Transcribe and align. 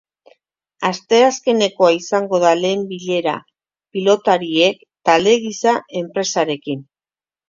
Asteazkenekoa 0.87 1.89
izango 1.97 2.39
da 2.43 2.53
lehen 2.61 2.85
bilera 2.93 3.33
pilotariek, 3.97 4.79
talde 5.11 5.35
gisa, 5.45 5.75
enpresarekin. 6.01 6.81